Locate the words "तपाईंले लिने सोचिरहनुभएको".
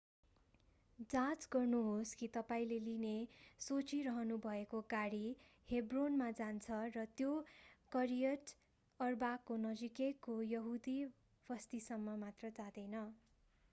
2.27-4.79